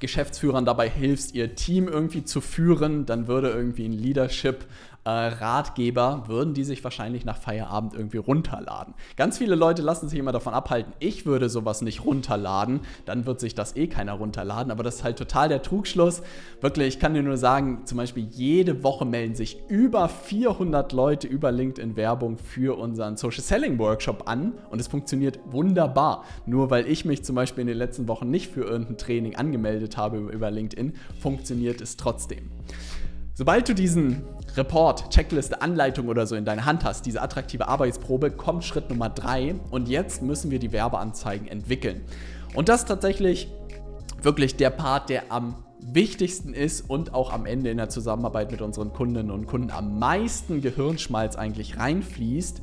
Geschäftsführern 0.00 0.64
dabei 0.64 0.90
hilfst, 0.90 1.34
ihr 1.34 1.54
Team 1.54 1.86
irgendwie 1.86 2.24
zu 2.24 2.40
führen, 2.40 3.06
dann 3.06 3.28
würde 3.28 3.50
irgendwie 3.50 3.84
ein 3.84 3.92
Leadership 3.92 4.64
äh, 5.04 5.10
Ratgeber 5.10 6.24
würden 6.26 6.54
die 6.54 6.64
sich 6.64 6.84
wahrscheinlich 6.84 7.24
nach 7.24 7.36
Feierabend 7.36 7.94
irgendwie 7.94 8.18
runterladen. 8.18 8.94
Ganz 9.16 9.38
viele 9.38 9.54
Leute 9.54 9.82
lassen 9.82 10.08
sich 10.08 10.18
immer 10.18 10.32
davon 10.32 10.52
abhalten, 10.52 10.92
ich 10.98 11.26
würde 11.26 11.48
sowas 11.48 11.82
nicht 11.82 12.04
runterladen, 12.04 12.80
dann 13.06 13.26
wird 13.26 13.40
sich 13.40 13.54
das 13.54 13.76
eh 13.76 13.86
keiner 13.86 14.14
runterladen, 14.14 14.70
aber 14.70 14.82
das 14.82 14.96
ist 14.96 15.04
halt 15.04 15.18
total 15.18 15.48
der 15.48 15.62
Trugschluss. 15.62 16.22
Wirklich, 16.60 16.88
ich 16.88 17.00
kann 17.00 17.14
dir 17.14 17.22
nur 17.22 17.36
sagen, 17.36 17.82
zum 17.84 17.98
Beispiel 17.98 18.24
jede 18.30 18.82
Woche 18.82 19.04
melden 19.04 19.34
sich 19.34 19.58
über 19.68 20.08
400 20.08 20.92
Leute 20.92 21.26
über 21.26 21.50
LinkedIn 21.50 21.96
Werbung 21.96 22.36
für 22.38 22.78
unseren 22.78 23.16
Social 23.16 23.42
Selling 23.42 23.78
Workshop 23.78 24.28
an 24.28 24.52
und 24.70 24.80
es 24.80 24.88
funktioniert 24.88 25.38
wunderbar. 25.46 26.24
Nur 26.46 26.70
weil 26.70 26.86
ich 26.86 27.04
mich 27.04 27.24
zum 27.24 27.36
Beispiel 27.36 27.62
in 27.62 27.68
den 27.68 27.78
letzten 27.78 28.08
Wochen 28.08 28.30
nicht 28.30 28.52
für 28.52 28.62
irgendein 28.62 28.98
Training 28.98 29.36
angemeldet 29.36 29.96
habe 29.96 30.18
über 30.18 30.50
LinkedIn, 30.50 30.94
funktioniert 31.18 31.80
es 31.80 31.96
trotzdem. 31.96 32.50
Sobald 33.40 33.66
du 33.70 33.74
diesen 33.74 34.22
Report, 34.54 35.08
Checkliste, 35.08 35.62
Anleitung 35.62 36.08
oder 36.08 36.26
so 36.26 36.36
in 36.36 36.44
deiner 36.44 36.66
Hand 36.66 36.84
hast, 36.84 37.06
diese 37.06 37.22
attraktive 37.22 37.68
Arbeitsprobe, 37.68 38.30
kommt 38.30 38.64
Schritt 38.64 38.90
Nummer 38.90 39.08
drei 39.08 39.54
und 39.70 39.88
jetzt 39.88 40.20
müssen 40.20 40.50
wir 40.50 40.58
die 40.58 40.72
Werbeanzeigen 40.72 41.48
entwickeln. 41.48 42.02
Und 42.54 42.68
das 42.68 42.80
ist 42.80 42.88
tatsächlich 42.88 43.50
wirklich 44.20 44.56
der 44.56 44.68
Part, 44.68 45.08
der 45.08 45.32
am 45.32 45.54
wichtigsten 45.80 46.52
ist 46.52 46.82
und 46.90 47.14
auch 47.14 47.32
am 47.32 47.46
Ende 47.46 47.70
in 47.70 47.78
der 47.78 47.88
Zusammenarbeit 47.88 48.50
mit 48.50 48.60
unseren 48.60 48.92
Kundinnen 48.92 49.30
und 49.30 49.46
Kunden 49.46 49.70
am 49.70 49.98
meisten 49.98 50.60
Gehirnschmalz 50.60 51.36
eigentlich 51.36 51.78
reinfließt, 51.78 52.60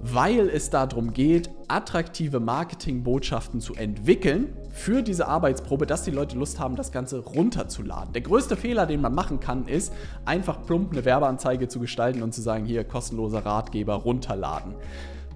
weil 0.00 0.48
es 0.48 0.70
darum 0.70 1.12
geht, 1.12 1.50
attraktive 1.68 2.40
Marketingbotschaften 2.40 3.60
zu 3.60 3.74
entwickeln 3.74 4.56
für 4.74 5.02
diese 5.02 5.28
Arbeitsprobe, 5.28 5.86
dass 5.86 6.02
die 6.02 6.10
Leute 6.10 6.36
Lust 6.36 6.58
haben, 6.58 6.74
das 6.74 6.90
Ganze 6.90 7.20
runterzuladen. 7.20 8.12
Der 8.12 8.22
größte 8.22 8.56
Fehler, 8.56 8.86
den 8.86 9.00
man 9.00 9.14
machen 9.14 9.38
kann, 9.38 9.68
ist 9.68 9.92
einfach 10.24 10.66
plump 10.66 10.92
eine 10.92 11.04
Werbeanzeige 11.04 11.68
zu 11.68 11.78
gestalten 11.78 12.22
und 12.22 12.34
zu 12.34 12.42
sagen, 12.42 12.66
hier 12.66 12.82
kostenloser 12.82 13.46
Ratgeber 13.46 13.94
runterladen. 13.94 14.74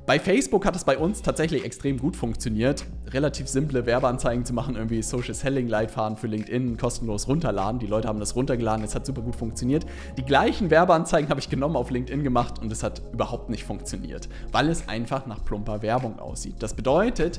Bei 0.06 0.18
Facebook 0.18 0.64
hat 0.64 0.74
es 0.74 0.84
bei 0.84 0.98
uns 0.98 1.22
tatsächlich 1.22 1.64
extrem 1.64 1.98
gut 1.98 2.16
funktioniert. 2.16 2.86
Relativ 3.08 3.46
simple 3.46 3.86
Werbeanzeigen 3.86 4.44
zu 4.44 4.54
machen, 4.54 4.74
irgendwie 4.74 5.02
Social 5.02 5.34
Selling 5.34 5.68
Leitfaden 5.68 6.16
für 6.16 6.26
LinkedIn 6.26 6.78
kostenlos 6.78 7.28
runterladen. 7.28 7.78
Die 7.78 7.86
Leute 7.86 8.08
haben 8.08 8.18
das 8.18 8.34
runtergeladen, 8.34 8.82
es 8.84 8.94
hat 8.94 9.06
super 9.06 9.20
gut 9.20 9.36
funktioniert. 9.36 9.86
Die 10.16 10.24
gleichen 10.24 10.70
Werbeanzeigen 10.70 11.28
habe 11.28 11.40
ich 11.40 11.50
genommen 11.50 11.76
auf 11.76 11.90
LinkedIn 11.90 12.24
gemacht 12.24 12.58
und 12.58 12.72
es 12.72 12.82
hat 12.82 13.02
überhaupt 13.12 13.50
nicht 13.50 13.64
funktioniert, 13.64 14.28
weil 14.50 14.68
es 14.70 14.88
einfach 14.88 15.26
nach 15.26 15.44
plumper 15.44 15.82
Werbung 15.82 16.18
aussieht. 16.18 16.56
Das 16.60 16.72
bedeutet, 16.72 17.38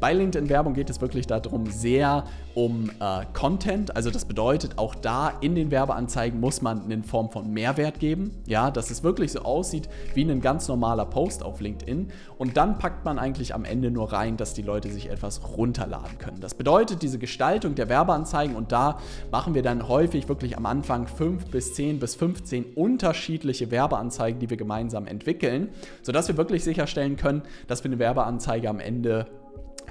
bei 0.00 0.12
LinkedIn 0.12 0.48
Werbung 0.48 0.74
geht 0.74 0.90
es 0.90 1.00
wirklich 1.00 1.26
darum, 1.26 1.66
sehr 1.70 2.24
um 2.54 2.90
äh, 3.00 3.24
Content. 3.32 3.94
Also 3.96 4.10
das 4.10 4.24
bedeutet, 4.24 4.78
auch 4.78 4.94
da 4.94 5.32
in 5.40 5.54
den 5.54 5.70
Werbeanzeigen 5.70 6.40
muss 6.40 6.62
man 6.62 6.90
in 6.90 7.02
Form 7.02 7.30
von 7.30 7.52
Mehrwert 7.52 7.98
geben. 7.98 8.30
Ja, 8.46 8.70
dass 8.70 8.90
es 8.90 9.02
wirklich 9.02 9.32
so 9.32 9.40
aussieht 9.40 9.88
wie 10.14 10.22
ein 10.22 10.40
ganz 10.40 10.68
normaler 10.68 11.04
Post 11.06 11.42
auf 11.42 11.60
LinkedIn. 11.60 12.08
Und 12.38 12.56
dann 12.56 12.78
packt 12.78 13.04
man 13.04 13.18
eigentlich 13.18 13.54
am 13.54 13.64
Ende 13.64 13.90
nur 13.90 14.12
rein, 14.12 14.36
dass 14.36 14.54
die 14.54 14.62
Leute 14.62 14.90
sich 14.90 15.10
etwas 15.10 15.40
runterladen 15.56 16.18
können. 16.18 16.40
Das 16.40 16.54
bedeutet, 16.54 17.02
diese 17.02 17.18
Gestaltung 17.18 17.74
der 17.74 17.88
Werbeanzeigen 17.88 18.56
und 18.56 18.72
da 18.72 18.98
machen 19.30 19.54
wir 19.54 19.62
dann 19.62 19.88
häufig 19.88 20.28
wirklich 20.28 20.56
am 20.56 20.66
Anfang 20.66 21.06
5 21.06 21.46
bis 21.46 21.74
10 21.74 22.00
bis 22.00 22.14
15 22.14 22.64
unterschiedliche 22.74 23.70
Werbeanzeigen, 23.70 24.40
die 24.40 24.50
wir 24.50 24.56
gemeinsam 24.56 25.06
entwickeln, 25.06 25.68
sodass 26.02 26.28
wir 26.28 26.36
wirklich 26.36 26.64
sicherstellen 26.64 27.16
können, 27.16 27.42
dass 27.66 27.84
wir 27.84 27.90
eine 27.90 27.98
Werbeanzeige 27.98 28.68
am 28.68 28.80
Ende 28.80 29.26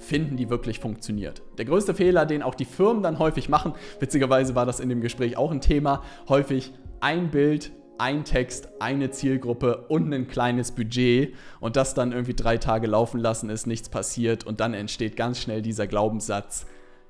finden, 0.06 0.38
die 0.38 0.50
wirklich 0.50 0.80
funktioniert. 0.80 1.42
Der 1.58 1.66
größte 1.66 1.94
Fehler, 1.94 2.26
den 2.26 2.44
auch 2.44 2.56
die 2.56 2.66
Firmen 2.66 3.04
dann 3.04 3.20
häufig 3.20 3.50
machen, 3.50 3.74
witzigerweise 4.00 4.56
war 4.56 4.66
das 4.66 4.80
in 4.80 4.90
dem 4.90 5.02
Gespräch 5.02 5.38
auch 5.38 5.52
ein 5.52 5.62
Thema, 5.62 6.04
häufig 6.30 6.74
ein 7.02 7.32
Bild, 7.32 7.72
ein 7.98 8.24
Text, 8.24 8.70
eine 8.80 9.10
Zielgruppe 9.10 9.86
und 9.88 10.14
ein 10.14 10.28
kleines 10.28 10.72
Budget 10.72 11.34
und 11.60 11.76
das 11.76 11.94
dann 11.94 12.12
irgendwie 12.12 12.34
drei 12.34 12.58
Tage 12.58 12.88
laufen 12.88 13.20
lassen, 13.20 13.50
ist 13.50 13.68
nichts 13.68 13.90
passiert 13.90 14.46
und 14.46 14.60
dann 14.60 14.74
entsteht 14.74 15.16
ganz 15.16 15.40
schnell 15.40 15.62
dieser 15.62 15.88
Glaubenssatz, 15.88 16.66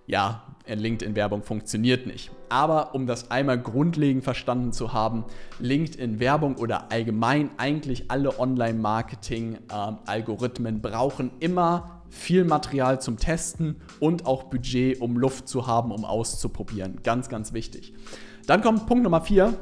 ja, 0.08 0.44
LinkedIn-Werbung 0.68 1.44
funktioniert 1.44 2.06
nicht. 2.06 2.30
Aber 2.50 2.94
um 2.94 3.08
das 3.08 3.32
einmal 3.32 3.60
grundlegend 3.60 4.24
verstanden 4.24 4.72
zu 4.72 4.94
haben, 4.94 5.26
LinkedIn-Werbung 5.60 6.58
oder 6.58 6.92
allgemein 6.92 7.50
eigentlich 7.58 8.12
alle 8.12 8.40
Online-Marketing-Algorithmen 8.40 10.82
brauchen 10.82 11.32
immer 11.40 11.95
viel 12.10 12.46
Material 12.46 13.02
zum 13.02 13.18
Testen 13.18 13.78
und 14.00 14.26
auch 14.26 14.44
Budget, 14.44 15.02
um 15.02 15.18
Luft 15.18 15.48
zu 15.48 15.68
haben, 15.68 15.92
um 15.92 16.06
auszuprobieren. 16.06 17.00
Ganz, 17.04 17.30
ganz 17.30 17.54
wichtig. 17.54 17.94
Dann 18.48 18.62
kommt 18.62 18.86
Punkt 18.88 19.04
Nummer 19.04 19.22
vier. 19.22 19.58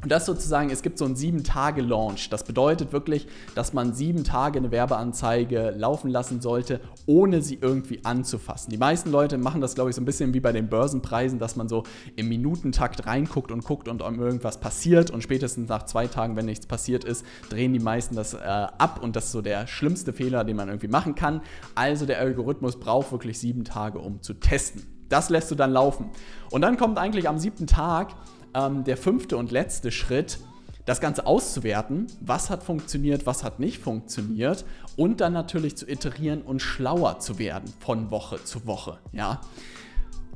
Und 0.00 0.12
das 0.12 0.26
sozusagen, 0.26 0.70
es 0.70 0.82
gibt 0.82 0.96
so 0.96 1.04
einen 1.04 1.16
sieben 1.16 1.42
Tage 1.42 1.82
Launch. 1.82 2.30
Das 2.30 2.44
bedeutet 2.44 2.92
wirklich, 2.92 3.26
dass 3.56 3.72
man 3.72 3.94
sieben 3.94 4.22
Tage 4.22 4.60
eine 4.60 4.70
Werbeanzeige 4.70 5.74
laufen 5.76 6.08
lassen 6.08 6.40
sollte, 6.40 6.80
ohne 7.06 7.42
sie 7.42 7.58
irgendwie 7.60 8.04
anzufassen. 8.04 8.70
Die 8.70 8.78
meisten 8.78 9.10
Leute 9.10 9.38
machen 9.38 9.60
das, 9.60 9.74
glaube 9.74 9.90
ich, 9.90 9.96
so 9.96 10.02
ein 10.02 10.04
bisschen 10.04 10.34
wie 10.34 10.40
bei 10.40 10.52
den 10.52 10.68
Börsenpreisen, 10.68 11.40
dass 11.40 11.56
man 11.56 11.68
so 11.68 11.82
im 12.14 12.28
Minutentakt 12.28 13.06
reinguckt 13.06 13.50
und 13.50 13.64
guckt 13.64 13.88
und 13.88 14.00
irgendwas 14.00 14.60
passiert. 14.60 15.10
Und 15.10 15.22
spätestens 15.22 15.68
nach 15.68 15.82
zwei 15.82 16.06
Tagen, 16.06 16.36
wenn 16.36 16.46
nichts 16.46 16.66
passiert 16.66 17.02
ist, 17.02 17.26
drehen 17.50 17.72
die 17.72 17.80
meisten 17.80 18.14
das 18.14 18.34
äh, 18.34 18.38
ab. 18.38 19.00
Und 19.02 19.16
das 19.16 19.26
ist 19.26 19.32
so 19.32 19.42
der 19.42 19.66
schlimmste 19.66 20.12
Fehler, 20.12 20.44
den 20.44 20.54
man 20.54 20.68
irgendwie 20.68 20.86
machen 20.86 21.16
kann. 21.16 21.40
Also 21.74 22.06
der 22.06 22.20
Algorithmus 22.20 22.78
braucht 22.78 23.10
wirklich 23.10 23.40
sieben 23.40 23.64
Tage, 23.64 23.98
um 23.98 24.22
zu 24.22 24.34
testen. 24.34 24.86
Das 25.08 25.28
lässt 25.28 25.50
du 25.50 25.56
dann 25.56 25.72
laufen. 25.72 26.10
Und 26.52 26.60
dann 26.60 26.76
kommt 26.76 26.98
eigentlich 26.98 27.28
am 27.28 27.38
siebten 27.38 27.66
Tag 27.66 28.14
ähm, 28.58 28.84
der 28.84 28.96
fünfte 28.96 29.36
und 29.36 29.50
letzte 29.50 29.90
Schritt, 29.90 30.38
das 30.84 31.00
Ganze 31.00 31.26
auszuwerten, 31.26 32.06
was 32.20 32.48
hat 32.48 32.62
funktioniert, 32.62 33.26
was 33.26 33.44
hat 33.44 33.60
nicht 33.60 33.78
funktioniert 33.78 34.64
und 34.96 35.20
dann 35.20 35.34
natürlich 35.34 35.76
zu 35.76 35.86
iterieren 35.86 36.40
und 36.42 36.60
schlauer 36.60 37.20
zu 37.20 37.38
werden 37.38 37.72
von 37.78 38.10
Woche 38.10 38.42
zu 38.42 38.66
Woche, 38.66 38.98
ja. 39.12 39.40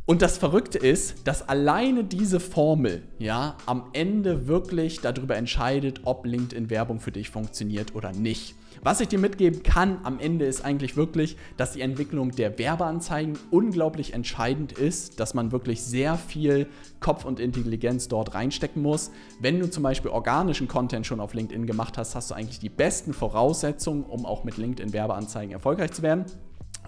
Und 0.05 0.21
das 0.21 0.37
Verrückte 0.37 0.79
ist, 0.79 1.29
dass 1.29 1.49
alleine 1.49 2.03
diese 2.03 2.41
Formel 2.41 3.05
ja 3.21 3.57
am 3.67 3.85
Ende 3.93 4.49
wirklich 4.49 5.01
darüber 5.01 5.37
entscheidet, 5.37 6.01
ob 6.05 6.27
LinkedIn 6.27 6.71
Werbung 6.71 6.99
für 6.99 7.13
dich 7.13 7.31
funktioniert 7.31 7.95
oder 7.95 8.13
nicht. 8.13 8.57
Was 8.83 9.01
ich 9.01 9.07
dir 9.07 9.21
mitgeben 9.21 9.63
kann 9.63 9.99
am 10.03 10.19
Ende 10.19 10.45
ist 10.45 10.65
eigentlich 10.65 10.97
wirklich, 10.97 11.37
dass 11.57 11.73
die 11.73 11.83
Entwicklung 11.83 12.33
der 12.33 12.59
Werbeanzeigen 12.59 13.39
unglaublich 13.53 14.13
entscheidend 14.13 14.73
ist, 14.73 15.21
dass 15.21 15.35
man 15.35 15.53
wirklich 15.53 15.83
sehr 15.83 16.17
viel 16.17 16.67
Kopf 16.99 17.25
und 17.25 17.39
Intelligenz 17.39 18.09
dort 18.09 18.35
reinstecken 18.35 18.83
muss. 18.83 19.13
Wenn 19.39 19.61
du 19.61 19.71
zum 19.71 19.85
Beispiel 19.85 20.11
organischen 20.11 20.67
Content 20.67 21.07
schon 21.07 21.21
auf 21.21 21.33
LinkedIn 21.33 21.65
gemacht 21.65 21.97
hast, 21.97 22.17
hast 22.17 22.33
du 22.33 22.35
eigentlich 22.35 22.59
die 22.59 22.71
besten 22.71 23.13
Voraussetzungen, 23.13 24.03
um 24.03 24.27
auch 24.27 24.43
mit 24.43 24.57
LinkedIn 24.57 24.93
Werbeanzeigen 24.93 25.53
erfolgreich 25.53 25.93
zu 25.93 26.03
werden. 26.03 26.25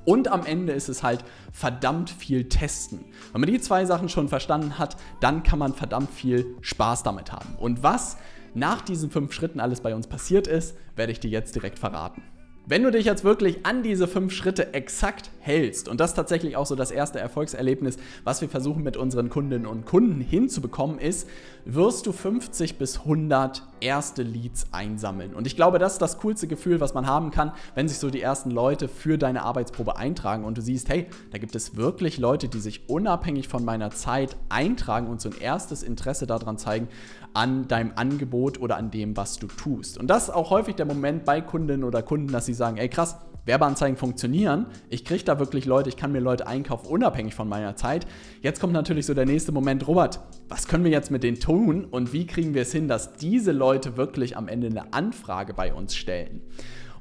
Und 0.04 0.28
am 0.28 0.44
Ende 0.44 0.72
ist 0.72 0.88
es 0.88 1.02
halt 1.02 1.24
verdammt 1.52 2.10
viel 2.10 2.48
testen. 2.48 3.04
Wenn 3.32 3.40
man 3.40 3.50
die 3.50 3.60
zwei 3.60 3.84
Sachen 3.84 4.08
schon 4.08 4.28
verstanden 4.28 4.78
hat, 4.78 4.96
dann 5.20 5.42
kann 5.42 5.58
man 5.58 5.74
verdammt 5.74 6.10
viel 6.10 6.46
Spaß 6.60 7.02
damit 7.02 7.32
haben. 7.32 7.54
Und 7.58 7.82
was 7.82 8.16
nach 8.54 8.82
diesen 8.82 9.10
fünf 9.10 9.32
Schritten 9.32 9.60
alles 9.60 9.80
bei 9.80 9.94
uns 9.94 10.06
passiert 10.06 10.46
ist, 10.46 10.76
werde 10.96 11.12
ich 11.12 11.20
dir 11.20 11.30
jetzt 11.30 11.54
direkt 11.54 11.78
verraten. 11.78 12.22
Wenn 12.66 12.82
du 12.82 12.90
dich 12.90 13.04
jetzt 13.04 13.24
wirklich 13.24 13.66
an 13.66 13.82
diese 13.82 14.08
fünf 14.08 14.32
Schritte 14.32 14.72
exakt 14.72 15.30
hältst, 15.44 15.88
und 15.88 16.00
das 16.00 16.10
ist 16.10 16.16
tatsächlich 16.16 16.56
auch 16.56 16.66
so 16.66 16.74
das 16.74 16.90
erste 16.90 17.20
Erfolgserlebnis, 17.20 17.98
was 18.24 18.40
wir 18.40 18.48
versuchen 18.48 18.82
mit 18.82 18.96
unseren 18.96 19.28
Kundinnen 19.28 19.66
und 19.66 19.84
Kunden 19.84 20.20
hinzubekommen, 20.20 20.98
ist, 20.98 21.28
wirst 21.64 22.06
du 22.06 22.12
50 22.12 22.78
bis 22.78 23.00
100 23.00 23.62
erste 23.80 24.22
Leads 24.22 24.66
einsammeln. 24.72 25.34
Und 25.34 25.46
ich 25.46 25.56
glaube, 25.56 25.78
das 25.78 25.94
ist 25.94 26.02
das 26.02 26.18
coolste 26.18 26.46
Gefühl, 26.46 26.80
was 26.80 26.94
man 26.94 27.06
haben 27.06 27.30
kann, 27.30 27.52
wenn 27.74 27.88
sich 27.88 27.98
so 27.98 28.10
die 28.10 28.20
ersten 28.20 28.50
Leute 28.50 28.88
für 28.88 29.18
deine 29.18 29.42
Arbeitsprobe 29.42 29.96
eintragen 29.96 30.44
und 30.44 30.56
du 30.56 30.62
siehst, 30.62 30.88
hey, 30.88 31.06
da 31.30 31.38
gibt 31.38 31.54
es 31.54 31.76
wirklich 31.76 32.18
Leute, 32.18 32.48
die 32.48 32.60
sich 32.60 32.88
unabhängig 32.88 33.48
von 33.48 33.64
meiner 33.64 33.90
Zeit 33.90 34.36
eintragen 34.48 35.08
und 35.08 35.20
so 35.20 35.28
ein 35.28 35.38
erstes 35.38 35.82
Interesse 35.82 36.26
daran 36.26 36.58
zeigen, 36.58 36.88
an 37.34 37.68
deinem 37.68 37.92
Angebot 37.96 38.60
oder 38.60 38.76
an 38.76 38.90
dem, 38.90 39.16
was 39.16 39.38
du 39.38 39.48
tust. 39.48 39.98
Und 39.98 40.06
das 40.06 40.24
ist 40.24 40.30
auch 40.30 40.50
häufig 40.50 40.76
der 40.76 40.86
Moment 40.86 41.24
bei 41.24 41.40
Kundinnen 41.40 41.84
oder 41.84 42.02
Kunden, 42.02 42.32
dass 42.32 42.46
sie 42.46 42.54
sagen, 42.54 42.76
ey 42.76 42.88
krass, 42.88 43.16
Werbeanzeigen 43.44 43.96
funktionieren. 43.96 44.66
Ich 44.88 45.04
kriege 45.04 45.24
da 45.24 45.38
wirklich 45.38 45.66
Leute, 45.66 45.88
ich 45.88 45.96
kann 45.96 46.12
mir 46.12 46.20
Leute 46.20 46.46
einkaufen, 46.46 46.86
unabhängig 46.86 47.34
von 47.34 47.48
meiner 47.48 47.76
Zeit. 47.76 48.06
Jetzt 48.42 48.60
kommt 48.60 48.72
natürlich 48.72 49.06
so 49.06 49.14
der 49.14 49.26
nächste 49.26 49.52
Moment, 49.52 49.86
Robert, 49.86 50.20
was 50.48 50.68
können 50.68 50.84
wir 50.84 50.90
jetzt 50.90 51.10
mit 51.10 51.22
denen 51.22 51.40
tun 51.40 51.84
und 51.84 52.12
wie 52.12 52.26
kriegen 52.26 52.54
wir 52.54 52.62
es 52.62 52.72
hin, 52.72 52.88
dass 52.88 53.14
diese 53.14 53.52
Leute 53.52 53.96
wirklich 53.96 54.36
am 54.36 54.48
Ende 54.48 54.68
eine 54.68 54.92
Anfrage 54.92 55.54
bei 55.54 55.72
uns 55.74 55.94
stellen? 55.94 56.40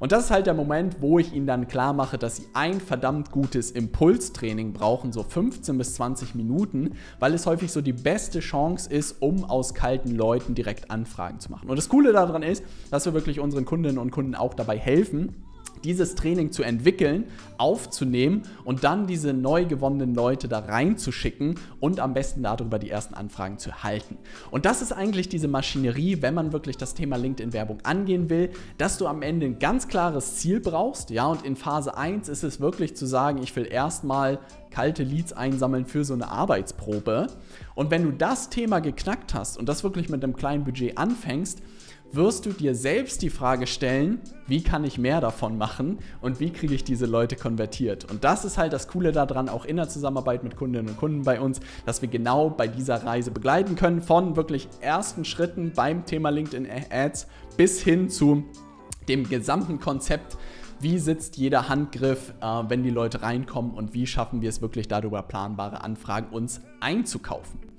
Und 0.00 0.12
das 0.12 0.24
ist 0.24 0.30
halt 0.30 0.46
der 0.46 0.54
Moment, 0.54 0.96
wo 1.00 1.18
ich 1.18 1.32
ihnen 1.32 1.46
dann 1.46 1.68
klar 1.68 1.92
mache, 1.92 2.18
dass 2.18 2.36
sie 2.36 2.46
ein 2.52 2.80
verdammt 2.80 3.30
gutes 3.30 3.70
Impulstraining 3.70 4.72
brauchen, 4.72 5.12
so 5.12 5.22
15 5.22 5.78
bis 5.78 5.94
20 5.94 6.34
Minuten, 6.34 6.96
weil 7.20 7.32
es 7.32 7.46
häufig 7.46 7.72
so 7.72 7.80
die 7.80 7.92
beste 7.92 8.40
Chance 8.40 8.90
ist, 8.90 9.22
um 9.22 9.44
aus 9.44 9.72
kalten 9.72 10.14
Leuten 10.14 10.54
direkt 10.54 10.90
Anfragen 10.90 11.40
zu 11.40 11.50
machen. 11.50 11.70
Und 11.70 11.76
das 11.76 11.88
Coole 11.88 12.12
daran 12.12 12.42
ist, 12.42 12.64
dass 12.90 13.06
wir 13.06 13.14
wirklich 13.14 13.40
unseren 13.40 13.64
Kundinnen 13.64 13.98
und 13.98 14.10
Kunden 14.10 14.34
auch 14.34 14.52
dabei 14.52 14.76
helfen, 14.78 15.44
dieses 15.82 16.14
Training 16.14 16.52
zu 16.52 16.62
entwickeln, 16.62 17.24
aufzunehmen 17.58 18.42
und 18.64 18.84
dann 18.84 19.06
diese 19.06 19.32
neu 19.32 19.64
gewonnenen 19.64 20.14
Leute 20.14 20.48
da 20.48 20.60
reinzuschicken 20.60 21.56
und 21.80 22.00
am 22.00 22.14
besten 22.14 22.42
darüber 22.42 22.78
die 22.78 22.90
ersten 22.90 23.14
Anfragen 23.14 23.58
zu 23.58 23.82
halten. 23.82 24.16
Und 24.50 24.64
das 24.64 24.82
ist 24.82 24.92
eigentlich 24.92 25.28
diese 25.28 25.48
Maschinerie, 25.48 26.22
wenn 26.22 26.34
man 26.34 26.52
wirklich 26.52 26.76
das 26.76 26.94
Thema 26.94 27.16
LinkedIn-Werbung 27.16 27.78
angehen 27.82 28.30
will, 28.30 28.50
dass 28.78 28.98
du 28.98 29.06
am 29.06 29.22
Ende 29.22 29.46
ein 29.46 29.58
ganz 29.58 29.88
klares 29.88 30.36
Ziel 30.36 30.60
brauchst. 30.60 31.10
Ja, 31.10 31.26
und 31.26 31.44
in 31.44 31.56
Phase 31.56 31.96
1 31.96 32.28
ist 32.28 32.44
es 32.44 32.60
wirklich 32.60 32.96
zu 32.96 33.06
sagen, 33.06 33.42
ich 33.42 33.54
will 33.56 33.66
erstmal 33.70 34.38
kalte 34.70 35.04
Leads 35.04 35.32
einsammeln 35.32 35.86
für 35.86 36.04
so 36.04 36.14
eine 36.14 36.28
Arbeitsprobe. 36.28 37.28
Und 37.76 37.90
wenn 37.92 38.02
du 38.02 38.10
das 38.10 38.50
Thema 38.50 38.80
geknackt 38.80 39.32
hast 39.32 39.56
und 39.56 39.68
das 39.68 39.84
wirklich 39.84 40.08
mit 40.08 40.24
einem 40.24 40.34
kleinen 40.34 40.64
Budget 40.64 40.98
anfängst, 40.98 41.62
wirst 42.12 42.46
du 42.46 42.52
dir 42.52 42.74
selbst 42.74 43.22
die 43.22 43.30
Frage 43.30 43.66
stellen, 43.66 44.20
wie 44.46 44.62
kann 44.62 44.84
ich 44.84 44.98
mehr 44.98 45.20
davon 45.20 45.58
machen 45.58 45.98
und 46.20 46.40
wie 46.40 46.50
kriege 46.50 46.74
ich 46.74 46.84
diese 46.84 47.06
Leute 47.06 47.36
konvertiert. 47.36 48.10
Und 48.10 48.24
das 48.24 48.44
ist 48.44 48.58
halt 48.58 48.72
das 48.72 48.88
Coole 48.88 49.12
daran, 49.12 49.48
auch 49.48 49.64
in 49.64 49.76
der 49.76 49.88
Zusammenarbeit 49.88 50.44
mit 50.44 50.56
Kundinnen 50.56 50.88
und 50.90 50.96
Kunden 50.96 51.22
bei 51.22 51.40
uns, 51.40 51.60
dass 51.86 52.02
wir 52.02 52.08
genau 52.08 52.50
bei 52.50 52.68
dieser 52.68 53.04
Reise 53.04 53.30
begleiten 53.30 53.74
können, 53.74 54.00
von 54.00 54.36
wirklich 54.36 54.68
ersten 54.80 55.24
Schritten 55.24 55.72
beim 55.74 56.04
Thema 56.04 56.30
LinkedIn 56.30 56.68
Ads 56.90 57.26
bis 57.56 57.80
hin 57.80 58.08
zu 58.08 58.44
dem 59.08 59.28
gesamten 59.28 59.80
Konzept, 59.80 60.36
wie 60.80 60.98
sitzt 60.98 61.36
jeder 61.36 61.68
Handgriff, 61.68 62.34
äh, 62.40 62.62
wenn 62.68 62.82
die 62.82 62.90
Leute 62.90 63.22
reinkommen 63.22 63.72
und 63.72 63.94
wie 63.94 64.06
schaffen 64.06 64.42
wir 64.42 64.48
es 64.48 64.60
wirklich 64.60 64.88
darüber 64.88 65.22
planbare 65.22 65.82
Anfragen 65.82 66.28
uns 66.34 66.60
einzukaufen. 66.80 67.73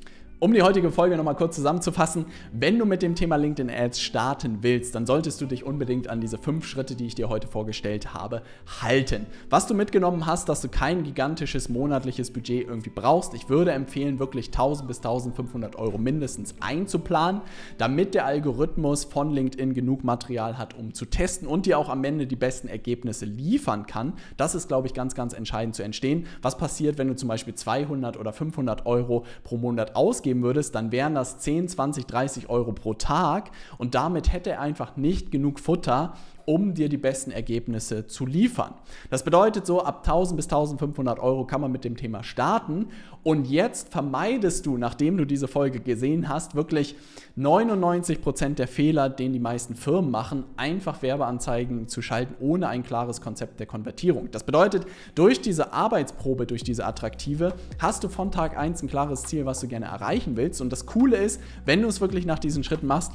Um 0.46 0.54
die 0.54 0.62
heutige 0.62 0.92
Folge 0.92 1.18
nochmal 1.18 1.36
kurz 1.36 1.56
zusammenzufassen, 1.56 2.28
wenn 2.52 2.78
du 2.78 2.86
mit 2.86 3.02
dem 3.02 3.16
Thema 3.16 3.36
LinkedIn 3.36 3.76
Ads 3.76 4.00
starten 4.00 4.60
willst, 4.62 4.94
dann 4.94 5.08
solltest 5.08 5.42
du 5.42 5.48
dich 5.48 5.64
unbedingt 5.64 6.08
an 6.08 6.22
diese 6.22 6.38
fünf 6.38 6.68
Schritte, 6.68 6.94
die 6.94 7.08
ich 7.08 7.16
dir 7.16 7.30
heute 7.30 7.48
vorgestellt 7.48 8.14
habe, 8.14 8.44
halten. 8.80 9.26
Was 9.50 9.66
du 9.66 9.74
mitgenommen 9.74 10.28
hast, 10.28 10.48
dass 10.48 10.62
du 10.62 10.70
kein 10.70 11.04
gigantisches 11.04 11.68
monatliches 11.68 12.32
Budget 12.32 12.68
irgendwie 12.68 12.92
brauchst, 12.92 13.34
ich 13.34 13.50
würde 13.50 13.72
empfehlen, 13.72 14.20
wirklich 14.20 14.50
1000 14.50 14.88
bis 14.88 14.98
1500 14.98 15.78
Euro 15.78 15.98
mindestens 15.98 16.54
einzuplanen, 16.60 17.42
damit 17.80 18.14
der 18.14 18.28
Algorithmus 18.28 19.04
von 19.04 19.32
LinkedIn 19.32 19.74
genug 19.74 20.04
Material 20.04 20.60
hat, 20.60 20.78
um 20.78 20.94
zu 20.94 21.06
testen 21.06 21.48
und 21.48 21.66
dir 21.66 21.80
auch 21.80 21.90
am 21.90 22.04
Ende 22.04 22.28
die 22.28 22.36
besten 22.36 22.68
Ergebnisse 22.68 23.26
liefern 23.26 23.88
kann. 23.88 24.14
Das 24.38 24.54
ist, 24.54 24.68
glaube 24.68 24.86
ich, 24.86 24.94
ganz, 24.94 25.16
ganz 25.16 25.34
entscheidend 25.34 25.74
zu 25.74 25.82
entstehen. 25.82 26.28
Was 26.44 26.56
passiert, 26.56 27.00
wenn 27.00 27.08
du 27.08 27.16
zum 27.16 27.30
Beispiel 27.30 27.56
200 27.56 28.20
oder 28.20 28.32
500 28.32 28.86
Euro 28.86 29.26
pro 29.44 29.58
Monat 29.58 29.96
ausgibst? 29.96 30.35
Ausgeben 30.36 30.44
würdest, 30.44 30.76
dann 30.76 30.92
wären 30.92 31.16
das 31.16 31.40
10, 31.40 31.70
20, 31.70 32.06
30 32.06 32.50
Euro 32.50 32.74
pro 32.74 32.94
Tag. 32.94 33.52
Und 33.78 33.96
damit 33.96 34.32
hätte 34.32 34.52
er 34.52 34.62
einfach 34.62 34.98
nicht 34.98 35.32
genug 35.32 35.60
Futter, 35.60 36.14
um 36.46 36.74
dir 36.74 36.90
die 36.90 36.98
besten 36.98 37.32
Ergebnisse 37.32 38.08
zu 38.08 38.26
liefern. 38.26 38.74
Das 39.10 39.24
bedeutet 39.24 39.66
so, 39.66 39.84
ab 39.84 40.00
1000 40.06 40.38
bis 40.38 40.46
1500 40.46 41.20
Euro 41.20 41.46
kann 41.46 41.62
man 41.62 41.72
mit 41.72 41.84
dem 41.84 41.98
Thema 41.98 42.24
starten. 42.24 42.88
Und 43.24 43.48
jetzt 43.48 43.90
vermeidest 43.90 44.66
du, 44.66 44.78
nachdem 44.78 45.18
du 45.18 45.26
diese 45.26 45.48
Folge 45.48 45.80
gesehen 45.80 46.30
hast, 46.30 46.56
wirklich 46.56 46.96
99 47.36 48.22
Prozent 48.22 48.60
der 48.60 48.68
Fehler, 48.68 49.10
den 49.10 49.34
die 49.34 49.40
meisten 49.40 49.76
Firmen 49.76 50.12
machen, 50.12 50.44
einfach 50.58 51.02
Werbeanzeigen 51.02 51.88
zu 51.88 52.02
schalten, 52.02 52.36
ohne 52.40 52.68
ein 52.68 52.84
klares 52.84 53.22
Konzept 53.22 53.60
der 53.60 53.68
Konvertierung. 53.68 54.30
Das 54.32 54.44
bedeutet, 54.44 54.86
durch 55.16 55.42
diese 55.42 55.74
Arbeitsprobe, 55.74 56.46
durch 56.46 56.64
diese 56.64 56.86
attraktive, 56.86 57.54
hast 57.80 58.04
du 58.04 58.10
von 58.10 58.32
Tag 58.32 58.58
1 58.58 58.84
ein 58.84 58.88
klares 58.88 59.24
Ziel, 59.24 59.46
was 59.46 59.60
du 59.60 59.68
gerne 59.68 59.86
erreichen 59.86 60.38
willst. 60.38 60.62
Und 60.62 60.72
das 60.72 60.86
Coole 60.86 61.18
ist, 61.18 61.42
wenn 61.66 61.82
du 61.82 61.88
es 61.88 62.02
wirklich 62.02 62.26
nach 62.26 62.40
diesen 62.40 62.64
Schritten 62.64 62.88
machst, 62.88 63.14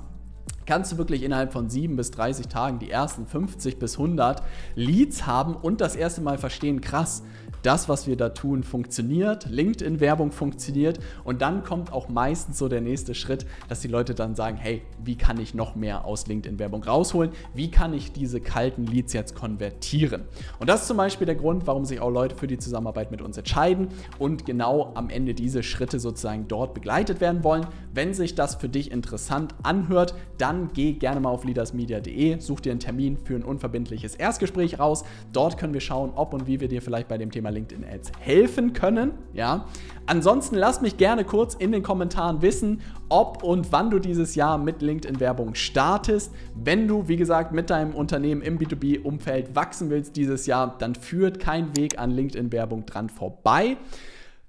kannst 0.67 0.93
du 0.93 0.99
wirklich 0.99 1.23
innerhalb 1.23 1.53
von 1.53 1.69
7 1.69 1.97
bis 1.97 2.11
30 2.11 2.49
Tagen 2.49 2.79
die 2.79 2.91
ersten 2.91 3.27
50 3.27 3.79
bis 3.79 3.99
100 3.99 4.43
Leads 4.75 5.27
haben 5.27 5.55
und 5.55 5.81
das 5.81 5.97
erste 5.97 6.21
Mal 6.21 6.39
verstehen, 6.39 6.81
krass, 6.81 7.23
das, 7.63 7.89
was 7.89 8.07
wir 8.07 8.17
da 8.17 8.31
tun, 8.31 8.63
funktioniert, 8.63 9.47
LinkedIn-Werbung 9.47 10.33
funktioniert 10.33 10.99
und 11.25 11.43
dann 11.43 11.65
kommt 11.65 11.93
auch 11.93 12.09
meistens 12.09 12.59
so 12.59 12.69
der 12.69 12.81
nächste 12.81 13.15
Schritt, 13.15 13.47
dass 13.69 13.81
die 13.81 13.89
Leute 13.89 14.15
dann 14.15 14.35
sagen, 14.35 14.57
hey, 14.57 14.83
wie 15.05 15.17
kann 15.17 15.39
ich 15.41 15.55
noch 15.55 15.75
mehr 15.75 16.05
aus 16.05 16.27
LinkedIn-Werbung 16.27 16.85
rausholen? 16.85 17.31
Wie 17.55 17.71
kann 17.71 17.95
ich 17.95 18.13
diese 18.13 18.41
kalten 18.41 18.87
Leads 18.87 19.13
jetzt 19.13 19.35
konvertieren? 19.35 20.23
Und 20.59 20.69
das 20.69 20.83
ist 20.83 20.89
zum 20.89 20.97
Beispiel 20.97 21.27
der 21.27 21.37
Grund, 21.37 21.67
warum 21.67 21.85
sich 21.85 22.01
auch 22.01 22.11
Leute 22.11 22.37
für 22.37 22.47
die 22.47 22.59
Zusammenarbeit 22.59 23.11
mit 23.11 23.23
uns 23.23 23.37
entscheiden 23.37 23.89
und 24.19 24.47
genau 24.47 24.93
am 24.95 25.11
Ende 25.11 25.35
diese 25.35 25.63
Schritte 25.63 26.01
sozusagen 26.01 26.49
dort 26.49 26.75
begleitet 26.75 27.21
werden 27.21 27.45
wollen. 27.45 27.67
Wenn 27.93 28.15
sich 28.15 28.35
das 28.35 28.55
für 28.55 28.69
dich 28.69 28.91
interessant 28.91 29.55
anhört, 29.63 30.15
dann 30.39 30.71
geh 30.73 30.93
gerne 30.95 31.21
mal 31.21 31.31
auf 31.31 31.45
leadersmedia.de, 31.45 32.41
such 32.41 32.61
dir 32.61 32.73
einen 32.73 32.81
Termin 32.81 33.17
für 33.19 33.35
ein 33.35 33.45
unverbindliches 33.45 34.15
Erstgespräch 34.15 34.79
raus. 34.79 35.05
Dort 35.33 35.59
können 35.59 35.75
wir 35.75 35.81
schauen, 35.81 36.13
ob 36.15 36.33
und 36.33 36.47
wie 36.47 36.61
wir 36.61 36.69
dir 36.69 36.83
vielleicht 36.83 37.09
bei 37.09 37.19
dem 37.19 37.31
Thema 37.31 37.50
LinkedIn 37.51 37.85
Ads 37.85 38.13
helfen 38.21 38.73
können. 38.73 39.13
Ja. 39.33 39.67
Ansonsten 40.07 40.57
lass 40.57 40.81
mich 40.81 40.97
gerne 40.97 41.25
kurz 41.25 41.55
in 41.55 41.73
den 41.73 41.83
Kommentaren 41.83 42.43
wissen, 42.43 42.81
ob 43.09 43.43
und 43.43 43.71
wann 43.71 43.91
du 43.91 43.99
dieses 43.99 44.35
Jahr 44.35 44.59
mit 44.59 44.83
LinkedIn-Werbung 44.83 45.55
startest. 45.55 46.33
Wenn 46.55 46.89
du, 46.89 47.07
wie 47.07 47.17
gesagt, 47.17 47.53
mit 47.53 47.71
deinem 47.71 47.95
Unternehmen 47.95 48.43
im 48.43 48.59
B2B-Umfeld 48.59 49.55
wachsen 49.55 49.91
willst 49.91 50.17
dieses 50.17 50.47
Jahr, 50.47 50.77
dann 50.79 50.95
führt 50.95 51.39
kein 51.39 51.77
Weg 51.77 51.99
an 51.99 52.11
LinkedIn-Werbung 52.11 52.87
dran 52.87 53.09
vorbei. 53.09 53.77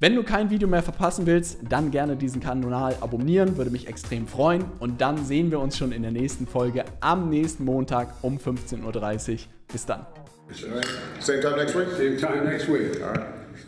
Wenn 0.02 0.16
du 0.16 0.24
kein 0.24 0.50
Video 0.50 0.68
mehr 0.68 0.82
verpassen 0.82 1.28
willst, 1.28 1.60
dann 1.70 1.92
gerne 1.92 2.16
diesen 2.16 2.42
Kanal 2.42 2.96
abonnieren, 3.02 3.58
würde 3.58 3.70
mich 3.70 3.88
extrem 3.88 4.26
freuen. 4.26 4.66
Und 4.80 5.00
dann 5.00 5.24
sehen 5.24 5.52
wir 5.52 5.60
uns 5.60 5.78
schon 5.78 5.92
in 5.92 6.02
der 6.02 6.12
nächsten 6.12 6.48
Folge 6.48 6.86
am 7.02 7.30
nächsten 7.30 7.66
Montag 7.66 8.12
um 8.24 8.38
15.30 8.38 9.32
Uhr. 9.34 9.40
Bis 9.72 9.86
dann. 9.86 10.08
Same 10.54 11.42
time 11.42 11.58
next 11.58 11.76
week? 11.76 11.90
Same 11.92 12.18
time 12.18 12.46
next 12.46 12.68
week. 12.68 13.02
All 13.02 13.10
right. 13.14 13.41